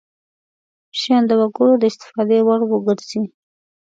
شیان 0.99 1.23
د 1.27 1.31
وګړو 1.41 1.73
د 1.79 1.83
استفادې 1.91 2.39
وړ 2.47 2.59
وګرځي. 2.67 3.21